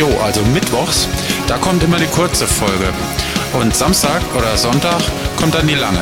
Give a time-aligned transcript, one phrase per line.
[0.00, 1.06] Jo, also mittwochs,
[1.46, 2.88] da kommt immer die kurze Folge.
[3.52, 5.02] Und Samstag oder Sonntag
[5.38, 6.00] kommt dann die lange.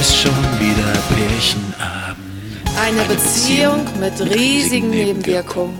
[0.00, 2.18] Ist schon wieder Pärchenabend.
[2.84, 5.78] Eine, Beziehung, mit riesigen Nebenwirkungen.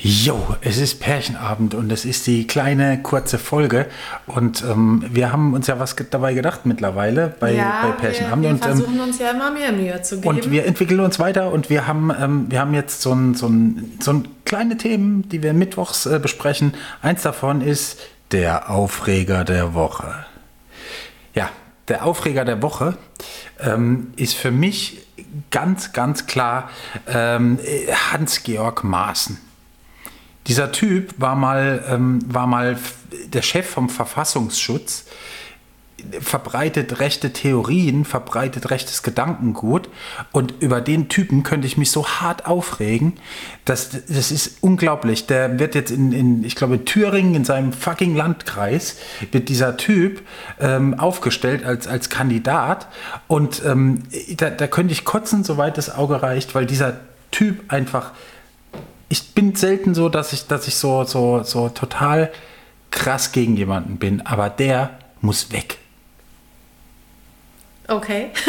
[0.00, 3.86] Jo, es ist Pärchenabend und es ist die kleine kurze Folge
[4.26, 8.50] und ähm, wir haben uns ja was ge- dabei gedacht mittlerweile bei, bei Pärchenabend wir,
[8.50, 10.28] wir und ähm, versuchen uns ja immer mehr Mühe zu geben.
[10.28, 13.46] und wir entwickeln uns weiter und wir haben, ähm, wir haben jetzt so ein, so,
[13.48, 16.74] ein, so ein kleine Themen, die wir mittwochs äh, besprechen.
[17.02, 17.98] Eins davon ist
[18.30, 20.26] der Aufreger der Woche.
[21.34, 21.50] Ja,
[21.88, 22.96] der Aufreger der Woche
[23.60, 25.06] ähm, ist für mich
[25.50, 26.70] ganz, ganz klar
[27.06, 29.38] ähm, äh, Hans-Georg Maaßen.
[30.46, 32.78] Dieser Typ war mal, ähm, war mal
[33.26, 35.06] der Chef vom Verfassungsschutz,
[36.20, 39.88] verbreitet rechte Theorien, verbreitet rechtes Gedankengut
[40.32, 43.14] und über den Typen könnte ich mich so hart aufregen,
[43.64, 45.26] dass das ist unglaublich.
[45.26, 48.96] Der wird jetzt in, in ich glaube in Thüringen in seinem fucking Landkreis
[49.32, 50.22] wird dieser Typ
[50.60, 52.88] ähm, aufgestellt als als Kandidat
[53.26, 54.02] und ähm,
[54.36, 58.12] da, da könnte ich kotzen, soweit das Auge reicht, weil dieser Typ einfach
[59.08, 62.32] ich bin selten so, dass ich, dass ich so, so, so total
[62.90, 65.78] krass gegen jemanden bin, aber der muss weg.
[67.88, 68.30] Okay.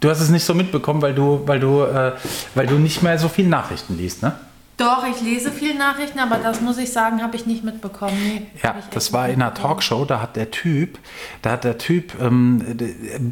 [0.00, 2.14] Du hast es nicht so mitbekommen, weil du, weil du, äh,
[2.56, 4.34] weil du nicht mehr so viel Nachrichten liest, ne?
[4.78, 8.16] Doch, ich lese viel Nachrichten, aber das muss ich sagen, habe ich nicht mitbekommen.
[8.20, 9.54] Nee, Ja, das war in einer.
[9.54, 10.98] Talkshow, da hat der Typ,
[11.42, 12.64] da hat der Typ, ähm,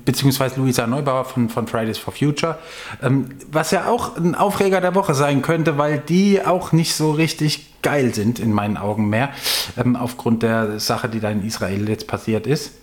[0.04, 2.58] beziehungsweise Luisa Neubauer von, von Fridays for Future,
[3.02, 7.10] ähm, was ja auch ein Aufreger der Woche sein könnte, weil die auch nicht so
[7.10, 9.30] richtig geil sind in meinen Augen mehr,
[9.76, 12.74] ähm, aufgrund der Sache, die da in Israel jetzt passiert ist.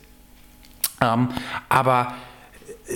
[1.01, 1.29] Ähm,
[1.69, 2.13] aber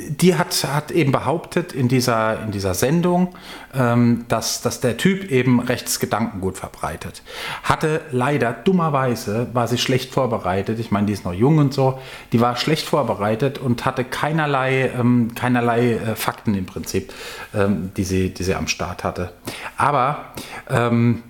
[0.07, 3.35] die hat, hat eben behauptet in dieser, in dieser Sendung,
[3.73, 7.23] ähm, dass, dass der Typ eben rechts Gedankengut verbreitet.
[7.63, 10.79] Hatte leider, dummerweise, war sie schlecht vorbereitet.
[10.79, 11.99] Ich meine, die ist noch jung und so.
[12.31, 17.13] Die war schlecht vorbereitet und hatte keinerlei, ähm, keinerlei äh, Fakten im Prinzip,
[17.53, 19.34] ähm, die, sie, die sie am Start hatte.
[19.75, 20.25] Aber
[20.69, 21.23] ähm,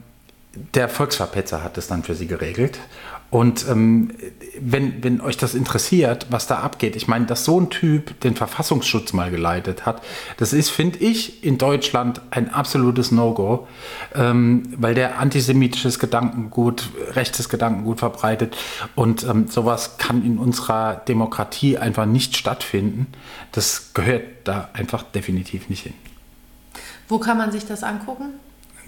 [0.76, 2.78] der Volksverpetzer hat es dann für sie geregelt.
[3.32, 4.12] Und ähm,
[4.60, 8.36] wenn, wenn euch das interessiert, was da abgeht, ich meine, dass so ein Typ den
[8.36, 10.04] Verfassungsschutz mal geleitet hat,
[10.36, 13.68] das ist, finde ich, in Deutschland ein absolutes No-Go,
[14.14, 18.58] ähm, weil der antisemitisches Gedankengut, rechtes Gedankengut verbreitet
[18.96, 23.08] und ähm, sowas kann in unserer Demokratie einfach nicht stattfinden.
[23.54, 25.94] Das gehört da einfach definitiv nicht hin.
[27.08, 28.34] Wo kann man sich das angucken?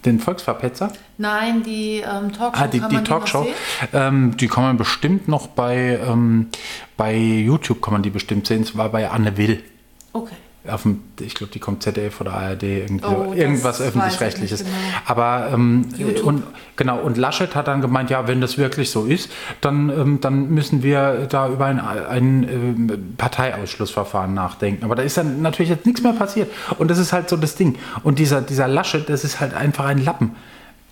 [0.05, 0.91] Den Volksverpetzer?
[1.17, 2.63] Nein, die ähm, Talkshow.
[2.63, 3.53] Ah, die, kann die Talkshow, sehen?
[3.93, 6.49] ähm, die kann man bestimmt noch bei, ähm,
[6.97, 8.63] bei YouTube kann man die bestimmt sehen.
[8.63, 9.63] Es war bei Anne Will.
[10.11, 10.35] Okay.
[10.65, 14.59] Auf dem, ich glaube, die kommt ZDF oder ARD, irgendwie, Oh, irgendwas öffentlich-rechtliches.
[14.63, 14.71] genau.
[15.05, 15.89] Aber ähm,
[16.23, 16.43] und
[16.77, 19.29] genau, und Laschet hat dann gemeint, ja, wenn das wirklich so ist,
[19.59, 24.85] dann, ähm, dann müssen wir da über ein, ein ähm, Parteiausschlussverfahren nachdenken.
[24.85, 26.49] Aber da ist dann natürlich jetzt nichts mehr passiert.
[26.77, 27.77] Und das ist halt so das Ding.
[28.03, 30.31] Und dieser, dieser Laschet, das ist halt einfach ein Lappen.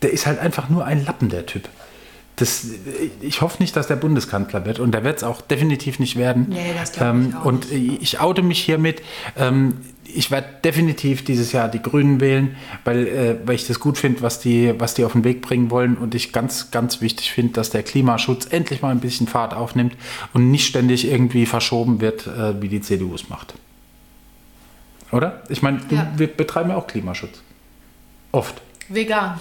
[0.01, 1.69] Der ist halt einfach nur ein Lappen, der Typ.
[2.41, 2.65] Das,
[3.21, 6.47] ich hoffe nicht, dass der Bundeskanzler wird und der wird es auch definitiv nicht werden.
[6.49, 9.03] Nee, das glaub ich Und ich oute mich hiermit.
[9.37, 13.99] Ähm, ich werde definitiv dieses Jahr die Grünen wählen, weil, äh, weil ich das gut
[13.99, 15.95] finde, was die, was die auf den Weg bringen wollen.
[15.97, 19.95] Und ich ganz, ganz wichtig finde, dass der Klimaschutz endlich mal ein bisschen Fahrt aufnimmt
[20.33, 23.53] und nicht ständig irgendwie verschoben wird, äh, wie die CDU es macht.
[25.11, 25.43] Oder?
[25.49, 26.11] Ich meine, Ja.
[26.17, 27.43] wir betreiben ja auch Klimaschutz.
[28.31, 28.61] Oft.
[28.89, 29.39] Vegan.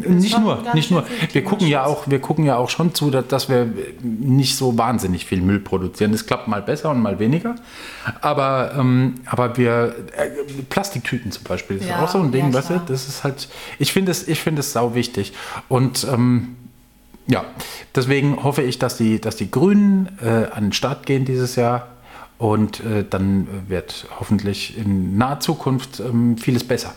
[0.00, 1.04] Nicht schon nur, nicht nur.
[1.32, 4.76] Wir gucken ja auch, wir gucken ja auch schon zu, dass, dass wir nicht so
[4.78, 6.12] wahnsinnig viel Müll produzieren.
[6.12, 7.56] Das klappt mal besser und mal weniger.
[8.20, 10.30] Aber, ähm, aber wir äh,
[10.68, 12.82] Plastiktüten zum Beispiel ist Ja, auch so ein Ding, ja, weißt du?
[12.86, 13.48] Das ist halt.
[13.78, 15.32] Ich finde es, ich finde es sau wichtig.
[15.68, 16.56] Und ähm,
[17.26, 17.44] ja,
[17.94, 21.88] deswegen hoffe ich, dass die, dass die Grünen äh, an den Start gehen dieses Jahr.
[22.38, 26.94] Und äh, dann wird hoffentlich in naher Zukunft ähm, vieles besser.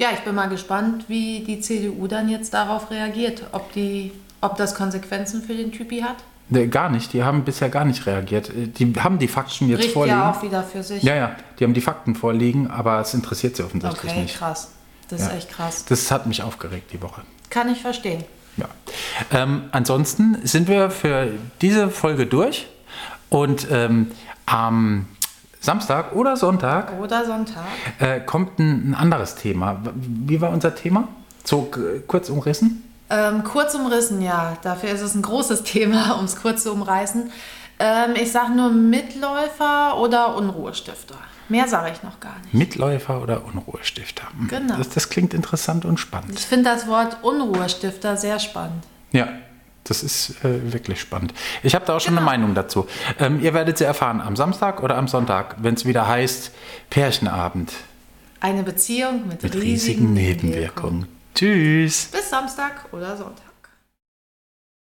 [0.00, 3.42] Ja, ich bin mal gespannt, wie die CDU dann jetzt darauf reagiert.
[3.52, 6.16] Ob, die, ob das Konsequenzen für den Typi hat.
[6.48, 7.12] Nee, gar nicht.
[7.12, 8.48] Die haben bisher gar nicht reagiert.
[8.48, 10.18] Äh, Die haben die Fakten jetzt Spricht vorliegen.
[10.18, 11.02] ja auch wieder für sich.
[11.02, 14.38] ja, ja, die haben die Fakten vorliegen, aber es interessiert sie offensichtlich okay, nicht.
[14.38, 14.70] krass.
[15.08, 15.26] Das Ja.
[15.28, 15.84] ist echt krass.
[15.84, 17.20] Das hat mich aufgeregt die Woche.
[17.50, 18.24] Kann ich verstehen.
[18.56, 18.68] Ja.
[19.32, 21.28] Ähm, ansonsten sind wir für
[21.60, 22.66] diese Folge durch
[23.28, 24.10] und ähm,
[24.46, 25.06] am
[25.60, 27.64] Samstag oder Sonntag Oder Sonntag.
[27.98, 29.80] äh, kommt ein, ein anderes Thema.
[29.94, 31.08] Wie war unser Thema?
[31.44, 32.82] So g- kurz umrissen?
[33.10, 34.56] Ähm, kurz umrissen, ja.
[34.62, 37.30] Dafür ist es ein großes Thema, um es kurz zu umreißen.
[37.78, 41.16] Ähm, ich sage nur Mitläufer oder Unruhestifter.
[41.48, 42.54] Mehr sage ich noch gar nicht.
[42.54, 44.24] Mitläufer oder Unruhestifter?
[44.38, 44.76] Hm, Genau.
[44.76, 46.38] Das, das klingt interessant und spannend.
[46.38, 48.84] Ich finde das Wort Unruhestifter sehr spannend.
[49.12, 49.28] Ja,
[49.90, 51.34] das ist äh, wirklich spannend.
[51.62, 52.28] Ich habe da auch schon Genau.
[52.28, 52.86] eine Meinung dazu.
[53.18, 56.52] Ähm, ihr werdet sie erfahren am Samstag oder am Sonntag, wenn es wieder heißt
[56.88, 57.72] Pärchenabend
[58.40, 60.98] Eine Beziehung mit, mit riesigen, riesigen Nebenwirkungen.
[61.00, 61.08] Nebenwirkungen.
[61.34, 62.08] Tschüss.
[62.12, 63.49] Bis Samstag oder Sonntag.